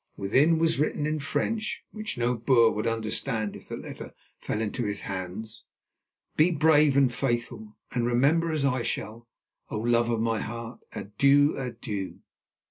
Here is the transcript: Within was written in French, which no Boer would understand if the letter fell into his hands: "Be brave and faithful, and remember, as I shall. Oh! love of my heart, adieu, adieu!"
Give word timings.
Within 0.17 0.57
was 0.57 0.79
written 0.79 1.05
in 1.05 1.19
French, 1.19 1.83
which 1.91 2.17
no 2.17 2.33
Boer 2.33 2.71
would 2.71 2.87
understand 2.87 3.55
if 3.55 3.67
the 3.67 3.77
letter 3.77 4.15
fell 4.39 4.59
into 4.59 4.83
his 4.85 5.01
hands: 5.01 5.63
"Be 6.35 6.49
brave 6.49 6.97
and 6.97 7.13
faithful, 7.13 7.77
and 7.91 8.03
remember, 8.07 8.49
as 8.49 8.65
I 8.65 8.81
shall. 8.81 9.27
Oh! 9.69 9.77
love 9.77 10.09
of 10.09 10.19
my 10.19 10.39
heart, 10.39 10.79
adieu, 10.93 11.55
adieu!" 11.55 12.17